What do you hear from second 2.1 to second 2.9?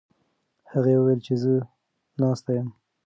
ناسته یم.